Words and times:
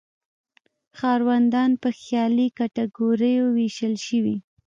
ښاروندان 0.97 1.71
په 1.81 1.89
خیالي 1.99 2.47
کټګوریو 2.57 3.45
ویشل 3.57 3.93
شوي. 4.05 4.35